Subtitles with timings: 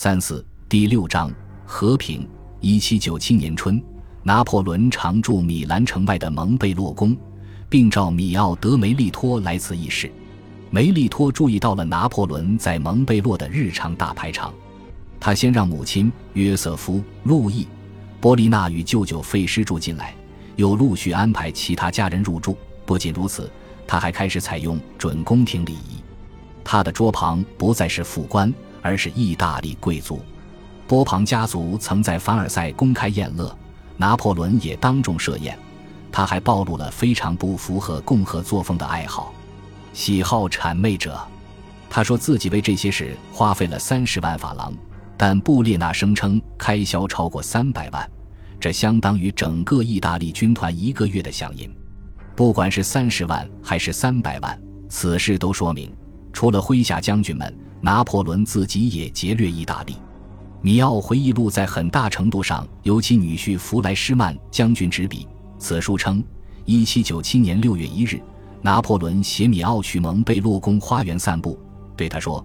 [0.00, 1.28] 三四第六章
[1.66, 2.24] 和平。
[2.60, 3.82] 一七九七年春，
[4.22, 7.16] 拿破仑常驻米兰城外的蒙贝洛宫，
[7.68, 10.08] 并召米奥德梅利托来此议事。
[10.70, 14.54] 梅利托注意到了拿破仑在蒙贝洛的日常大排场，
[15.18, 17.66] 他先让母亲约瑟夫、路易、
[18.20, 20.14] 波利娜与舅舅费施住进来，
[20.54, 22.56] 又陆续安排其他家人入住。
[22.86, 23.50] 不仅如此，
[23.84, 26.00] 他还开始采用准宫廷礼仪，
[26.62, 28.54] 他的桌旁不再是副官。
[28.82, 30.20] 而是意大利贵族，
[30.86, 33.56] 波旁家族曾在凡尔赛公开宴乐，
[33.96, 35.58] 拿破仑也当众设宴。
[36.10, 39.32] 他还暴露了非常不符合共和作风的爱好，
[39.92, 41.20] 喜好谄媚者。
[41.90, 44.72] 他说自己为这些事花费了三十万法郎，
[45.16, 48.10] 但布列纳声称开销超过三百万，
[48.58, 51.70] 这相当于整个意大利军团一个月的饷银。
[52.34, 55.94] 不管是三十万还是三百万，此事都说明，
[56.32, 57.54] 除了麾下将军们。
[57.80, 59.96] 拿破仑自己也劫掠意大利。
[60.60, 65.26] 米奥回忆录在很大程度上由其女婿弗莱施曼将军执笔。
[65.58, 66.22] 此书称
[66.66, 68.22] ，1797年6月1日，
[68.60, 71.58] 拿破仑携米奥去蒙贝洛宫花园散步，
[71.96, 72.44] 对他说：“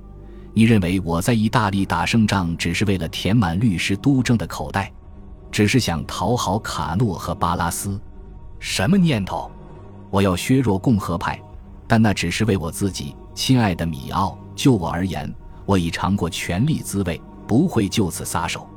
[0.53, 4.92] 你认为我在意大利打胜仗只是为了填满律师督政的口袋，
[5.52, 8.00] 只是想讨好卡诺和巴拉斯？
[8.59, 9.52] 什么念头？
[10.12, 11.42] 我要削弱共和派，
[11.88, 15.34] 但那只是为我自己，亲爱的米奥。”就我而言，
[15.66, 18.68] 我已尝过权力滋味，不会就此撒手。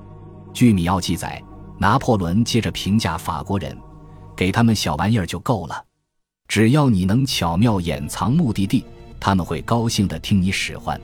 [0.52, 1.42] 据米奥记载，
[1.78, 3.76] 拿破仑接着评价法国人
[4.34, 5.84] ：“给他们小玩意儿就够了，
[6.48, 8.84] 只要你能巧妙掩藏目的地，
[9.20, 10.98] 他们会高兴地听你使唤。”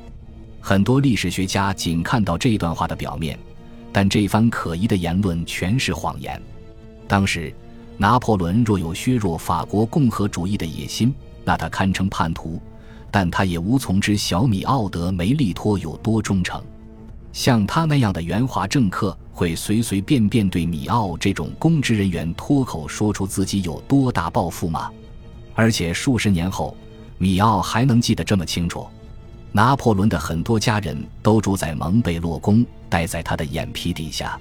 [0.61, 3.39] 很多历史学家仅看到这段话的表面，
[3.93, 6.41] 但这番可疑的言论全是谎言。
[7.09, 7.53] 当时，
[7.99, 11.13] 拿破仑若有削弱法国共和主义的野心，
[11.45, 12.63] 那他堪称叛徒。
[13.13, 16.61] 但他也无从知小米奥德梅利托有多忠诚，
[17.31, 24.91] 像他那样的圆滑政客会随随便便对米奥这种公职人员脱口说出自己有多大抱负吗？
[25.55, 26.75] 而且数十年后，
[27.19, 28.87] 米奥还能记得这么清楚。
[29.53, 34.41] 拿破仑的很多家人都住在蒙贝洛宫，待在他的眼皮底下。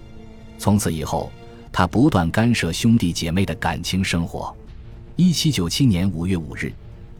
[0.57, 1.29] 从此以后，
[1.73, 4.55] 他不断干涉兄弟姐妹的感情生活。
[5.17, 6.73] 一七九七年五月五日。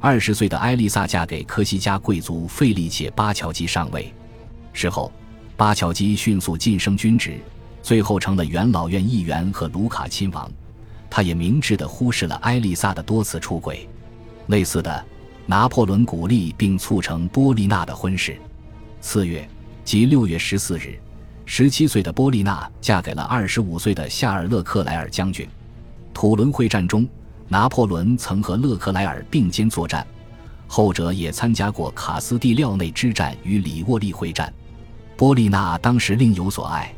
[0.03, 4.11] 二十岁的艾丽萨嫁给科西嘉贵族费利切·巴乔基上尉，
[4.73, 5.11] 事后，
[5.55, 7.39] 巴乔基迅速晋升军职，
[7.83, 10.51] 最后成了元老院议员和卢卡亲王。
[11.07, 13.87] 他也明智地忽视了艾丽萨的多次出轨。
[14.47, 15.05] 类似的，
[15.45, 18.35] 拿破仑鼓励并促成波丽娜的婚事。
[19.01, 19.47] 次月，
[19.85, 20.97] 即六月十四日，
[21.45, 25.47] 十七岁的波丽娜嫁给了二十五岁的夏尔勒克莱尔将军。
[26.11, 27.07] 土伦会战中。
[27.51, 30.07] 拿破仑曾和勒克莱尔并肩作战，
[30.67, 34.53] 后者也参加过卡斯蒂廖内之战与里沃利会战。
[35.17, 36.95] 波利娜当时另有所爱，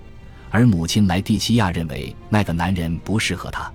[0.51, 3.73] 而母亲莱蒂西亚认为那个男人不适合她。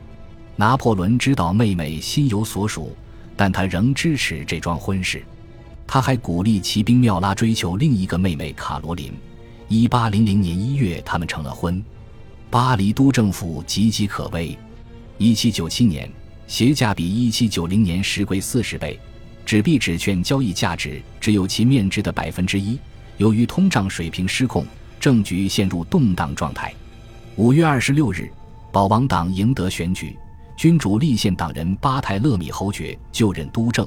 [0.55, 2.97] 拿破仑知道妹妹心有所属，
[3.37, 5.25] 但他仍支持这桩婚事。
[5.85, 9.13] 他还鼓励骑兵缪拉追求另一个妹妹卡罗琳。
[9.67, 11.85] 一八零零年一月，他们成了婚。
[12.49, 14.57] 巴黎都政府岌岌可危。
[15.17, 16.09] 一七九七年。
[16.49, 18.99] 鞋价比一七九零年时贵四十倍，
[19.45, 22.79] 纸币纸券交易价值只有其面值的百分之一。
[23.19, 24.65] 由于通胀水平失控，
[24.99, 26.73] 政局陷入动荡状态。
[27.37, 28.31] 五月二十六日，
[28.73, 30.17] 保王党赢得选举，
[30.57, 33.87] 君主立宪党人巴泰勒米侯爵就任督政，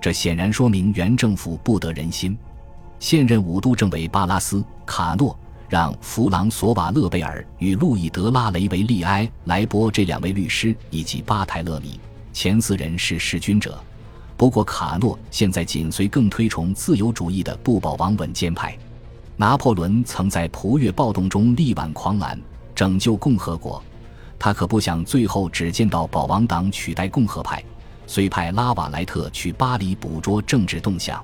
[0.00, 2.36] 这显然说明原政府不得人心。
[2.98, 5.38] 现任五都政委巴拉斯、卡诺。
[5.72, 11.98] 让弗朗索瓦勒贝尔与路易德拉雷维利埃莱波这两位律师以及巴泰勒米
[12.30, 13.82] 前四人是弑君者。
[14.36, 18.76] 不过卡诺现在紧随更推崇自由主义的不保王稳健派。
[19.34, 22.38] 拿破仑曾在普越暴动中力挽狂澜，
[22.74, 23.82] 拯救共和国。
[24.38, 27.64] 他可不想最后只见到保王党取代共和派，
[28.06, 31.18] 遂派拉瓦莱特去巴黎捕捉政治动向。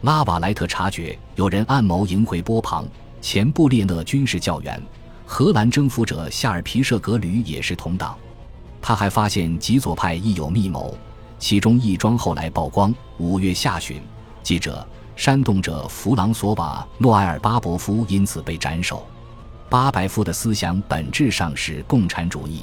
[0.00, 2.84] 拉瓦莱特察觉有人暗谋迎回波旁。
[3.20, 4.80] 前布列讷军事教员、
[5.24, 8.16] 荷兰征服者夏尔皮舍格吕也是同党。
[8.80, 10.96] 他还发现极左派亦有密谋，
[11.38, 12.94] 其中一桩后来曝光。
[13.18, 14.00] 五月下旬，
[14.42, 14.86] 记者、
[15.16, 19.04] 煽动者弗朗索瓦诺埃尔巴伯夫因此被斩首。
[19.68, 22.62] 巴白夫的思想本质上是共产主义。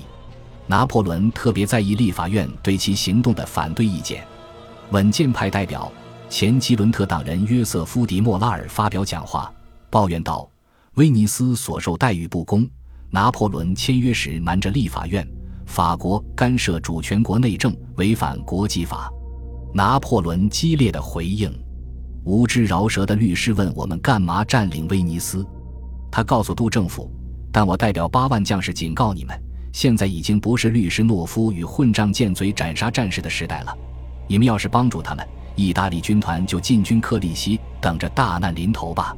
[0.65, 4.25] 拿破仑特别在意立法院对其行动的反对意见。
[4.91, 5.91] 稳健派代表、
[6.29, 9.51] 前吉伦特党人约瑟夫·迪莫拉尔发表讲话。
[9.93, 10.49] 抱怨道
[10.97, 12.67] ：“威尼斯所受待遇不公。
[13.11, 15.23] 拿破仑签约时瞒着立法院，
[15.67, 19.07] 法国干涉主权国内政，违反国际法。”
[19.71, 21.53] 拿破仑激烈的回应
[22.25, 25.45] ：“无知饶舌的律师问我们干嘛占领威尼斯？
[26.11, 27.07] 他告诉督政府
[27.53, 29.39] ：“但我代表八万将士警告你们，
[29.73, 33.77] 现在已经不是律师诺夫与混账贱嘴斩杀战士的时代了。
[34.27, 35.23] 你们要是帮助他们，
[35.55, 39.15] 意大利军团就进军克里希，等着大难临头吧。”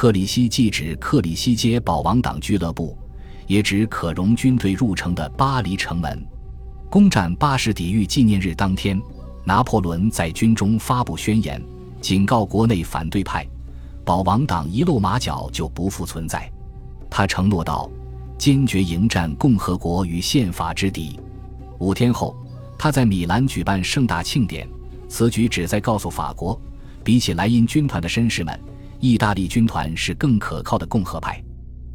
[0.00, 2.96] 克里希既指克里希街保王党俱乐部，
[3.48, 6.24] 也指可容军队入城的巴黎城门。
[6.88, 9.02] 攻占巴士底狱纪念日当天，
[9.42, 11.60] 拿破仑在军中发布宣言，
[12.00, 13.44] 警告国内反对派：
[14.04, 16.48] 保王党一露马脚就不复存在。
[17.10, 17.90] 他承诺道
[18.38, 21.18] ：“坚决迎战共和国与宪法之敌。”
[21.80, 22.36] 五天后，
[22.78, 24.64] 他在米兰举办盛大庆典，
[25.08, 26.56] 此举旨在告诉法国，
[27.02, 28.56] 比起莱茵军团的绅士们。
[29.00, 31.40] 意大利军团是更可靠的共和派，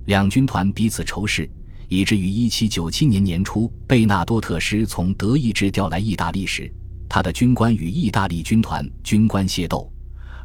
[0.06, 1.50] 两军团彼此仇视，
[1.90, 6.72] 以至于1797年年初，贝纳多特师从德意志调来意大利时，
[7.10, 9.92] 他的军官与意大利军团军官械斗，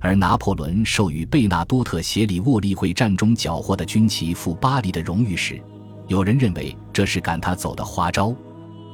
[0.00, 5.62] 而拿破仑授予贝纳多特协理沃利会战中缴获的军旗赴巴黎的荣誉时，
[6.08, 8.34] 有人认为这是赶他走的花招。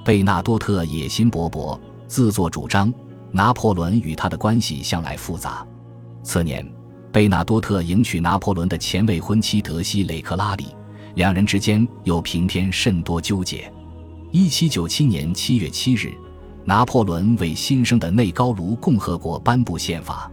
[0.04, 2.92] 贝纳多特野心勃勃，自作主张，
[3.32, 5.66] 拿破仑与他的关系向来复杂。
[6.22, 6.73] 次年。
[7.14, 10.66] 贝纳多特迎娶拿破仑的前未婚妻德西雷克拉里，
[11.14, 13.72] 两人之间又平添甚多纠结。
[14.32, 16.12] 一七九七年七月七日，
[16.64, 20.28] 拿破仑为新生的内高卢共和国颁布宪法。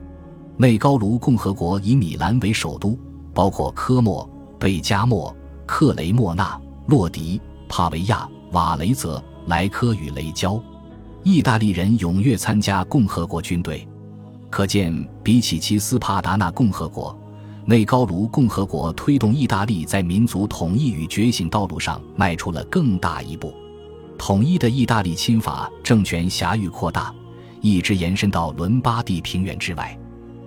[0.57, 2.97] 内高卢共和国以米兰为首都，
[3.31, 5.31] 包括科莫、贝加莫、
[5.67, 7.39] 克雷莫纳、洛迪、
[7.69, 10.59] 帕维亚、瓦雷泽、莱科与雷焦。
[11.21, 13.87] 意大利人踊跃参加共和国军队。
[14.51, 14.93] 可见，
[15.23, 17.17] 比起其斯帕达纳共和国，
[17.65, 23.53] 内高卢共和国推动意大利在民族统一与觉醒道路上迈出了更大一步。
[24.17, 27.15] 统一的意大利亲法政权狭域扩大，
[27.61, 29.97] 一直延伸到伦巴第平原之外。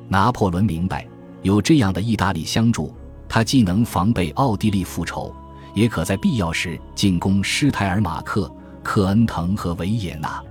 [0.07, 1.09] 拿破仑明白，
[1.41, 2.95] 有这样的意大利相助，
[3.27, 5.35] 他既能防备奥地利复仇，
[5.73, 10.45] 也可在必要时进攻施泰尔马克、克恩滕和维也纳。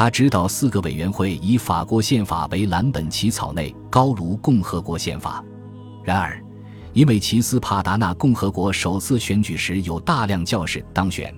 [0.00, 5.44] 他指导四个委员会以法国宪法为蓝本起草内高卢共和国宪法。
[6.02, 6.42] 然而，
[6.94, 11.34] 因为齐斯帕达纳共和国首次选举时有大量教士当选，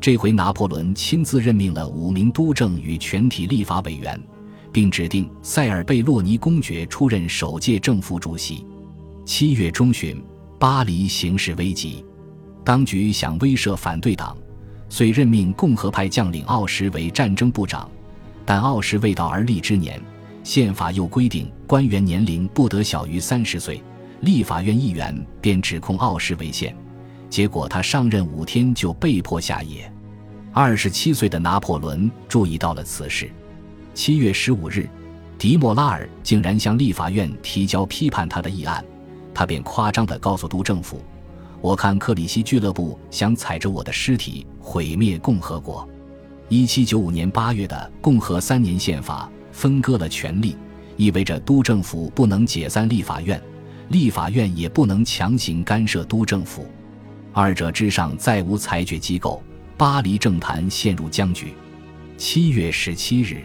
[0.00, 4.18] 这回拿破仑亲自任命了五名督政与全体立法委员，
[4.72, 8.64] 并指定塞尔贝洛尼公爵出任首届政府主席。
[9.26, 10.24] 七月中旬，
[10.58, 12.02] 巴黎形势危急，
[12.64, 14.34] 当局想威慑反对党，
[14.88, 17.86] 遂任命共和派将领奥什为战争部长。
[18.46, 20.00] 但奥什未到而立之年，
[20.44, 23.82] 宪法又规定官员年龄不得小于三十岁，
[24.20, 26.74] 立法院议员便指控奥什违宪，
[27.28, 29.92] 结果他上任五天就被迫下野。
[30.52, 33.28] 二十七岁的拿破仑注意到了此事，
[33.92, 34.88] 七月十五日，
[35.36, 38.82] 迪莫拉尔竟然向立法院提交批判他的议案，
[39.34, 41.02] 他便夸张地告诉督政府
[41.60, 45.86] ：“我看克里希俱乐部想踩着我的尸体毁灭共和国。”
[46.48, 50.56] 一七九五年八月的共和三年宪法分割了权力，
[50.96, 53.40] 意味着督政府不能解散立法院，
[53.88, 56.64] 立法院也不能强行干涉督政府，
[57.32, 59.42] 二者之上再无裁决机构。
[59.76, 61.52] 巴黎政坛陷入僵局。
[62.16, 63.42] 七月十七日，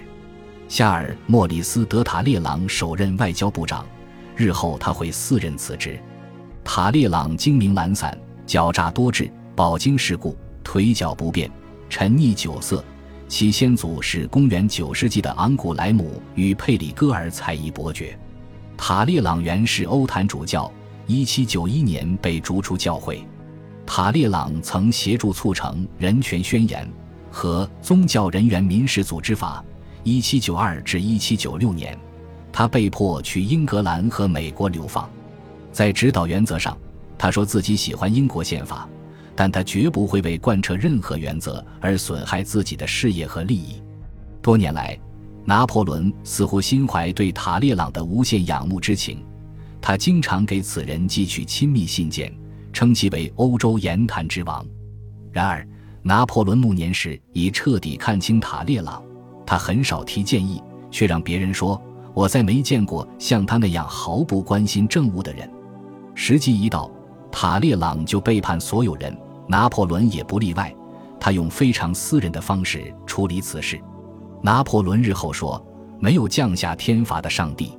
[0.70, 3.84] 夏尔·莫里斯·德塔列朗首任外交部长，
[4.36, 6.00] 日后他会四任辞职。
[6.64, 8.16] 塔列朗精明懒散，
[8.46, 11.50] 狡诈多智，饱经世故，腿脚不便，
[11.90, 12.86] 沉溺酒色。
[13.32, 18.20] 其先祖是公元九世纪的昂古莱姆与佩里戈尔才艺伯爵。
[18.76, 20.70] 塔列朗原是欧坦主教，
[21.08, 23.26] 一七九一年被逐出教会。
[23.86, 26.86] 塔列朗曾协助促成《人权宣言》
[27.32, 29.64] 和《宗教人员民事组织法》。
[30.04, 31.98] 一七九二至一七九六年，
[32.52, 35.10] 他被迫去英格兰和美国流放。
[35.72, 36.78] 在指导原则上，
[37.18, 38.90] 他说自己喜欢英国宪法。
[39.36, 43.82] 但他绝不会为贯彻任何原则而损害自己的事业和利益。
[44.42, 45.00] 多年来，
[45.46, 49.24] 拿破仑似乎心怀对塔列朗的无限仰慕之情，
[49.80, 52.32] 他经常给此人寄去亲密信件，
[52.74, 54.66] 称其为欧洲言谈之王。
[55.32, 55.68] 然而，
[56.04, 59.02] 拿破仑暮年时已彻底看清塔列朗，
[59.46, 60.62] 他很少提建议，
[60.92, 61.82] 却让别人说
[62.14, 65.50] ：“我再没见过像他那样毫不关心政务的人。”
[66.14, 66.92] 时机一到。
[67.32, 70.74] 塔列朗就背叛所有人，拿破仑也不例外。
[71.20, 73.80] 他用非常私人的方式处理此事。
[74.42, 75.64] 拿破仑日后说
[76.02, 77.78] ：“没有降下天罚的上帝。”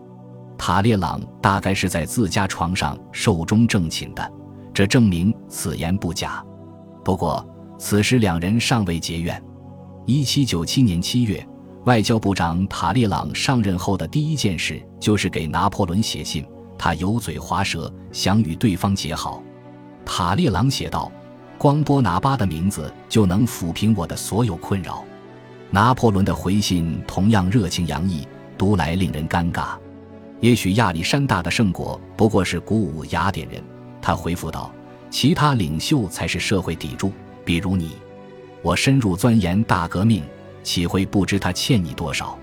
[0.56, 4.32] 塔列朗大概是在自家床上寿终正寝的，
[4.72, 6.44] 这证明此言不假。
[7.04, 7.44] 不过，
[7.78, 9.42] 此时两人尚未结怨。
[10.06, 11.44] 一七九七年七月，
[11.84, 16.46] 外交部长塔列朗上任后的第一件事就是给拿破仑写信。
[16.84, 19.40] 他油嘴滑舌，想与对方结好。
[20.04, 21.12] 塔列朗写道
[21.56, 25.04] ：“光波拿巴的名字就能抚平我的所有困扰。”
[25.70, 28.26] 拿破仑的回信同样热情洋溢，
[28.58, 29.76] 读来令人尴尬。
[30.40, 33.62] 也许亚历山大的圣果不过是鼓舞雅典人，
[34.00, 34.68] 他回复道
[35.08, 37.12] ：“其他领袖才是社会砥柱，
[37.44, 37.92] 比如你。
[38.60, 40.24] 我深入钻研大革命，
[40.64, 42.36] 岂会不知他欠你多少？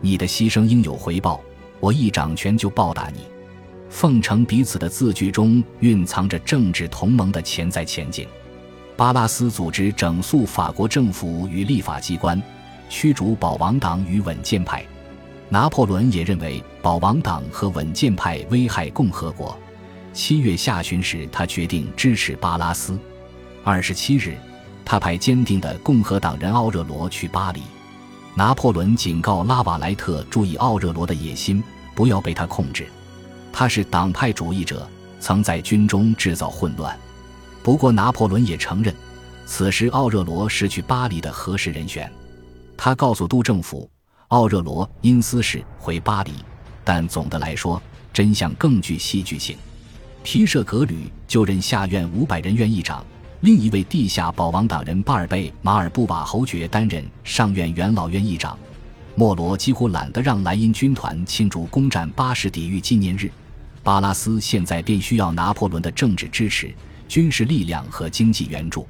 [0.00, 1.38] 你的牺牲应有回报，
[1.80, 3.18] 我一掌权就报答你。”
[3.94, 8.26] 奉承彼此的字句中蕴藏着政治同盟的潜在前景。
[8.96, 12.42] 巴拉斯组织整肃法国政府与立法机关。
[12.88, 14.84] 驱逐保王党与稳健派，
[15.48, 19.56] 拿破仑也认为保王党和稳健派危害共和国。
[20.12, 22.98] 七月下旬时，他决定支持巴拉斯。
[23.62, 24.36] 二十七日，
[24.84, 27.62] 他派坚定的共和党人奥热罗去巴黎。
[28.34, 31.62] 拿破仑警告拉瓦莱特注意奥热罗的野心，
[31.94, 32.88] 不要被他控制。
[33.56, 34.84] 他是党派主义者，
[35.20, 36.98] 曾在军中制造混乱。
[37.62, 38.92] 不过，拿破仑也承认，
[39.46, 42.10] 此时奥热罗是去巴黎的合适人选。
[42.76, 43.88] 他告诉督政府，
[44.26, 46.32] 奥热罗因私事回巴黎，
[46.82, 47.80] 但总的来说，
[48.12, 49.56] 真相更具戏剧性。
[50.24, 53.06] 皮舍格吕就任下院五百人院议长，
[53.42, 58.58] 另一位地下保王党人巴尔贝马尔布瓦侯爵担任上院元老院议长。
[59.14, 63.30] 莫罗几乎懒得让莱茵军团庆祝攻占巴士底狱纪念日。
[63.84, 66.74] 巴拉斯现在便需要拿破仑的政治支持、
[67.06, 68.88] 军事力量和经济援助。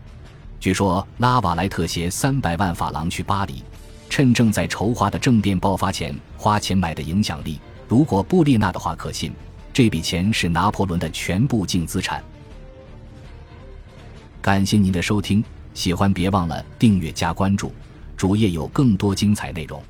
[0.61, 3.63] 据说拉瓦莱特携三百万法郎去巴黎。
[4.09, 7.59] 趁正在筹划的政变爆发前，花钱买的影响力。
[7.89, 9.33] 如果布列纳的话可信，
[9.73, 12.23] 这笔钱是拿破仑的全部净资产。
[14.41, 17.73] 感谢您的收听，喜欢别忘了订阅加关注，
[18.17, 19.83] 主页有更多精彩内容。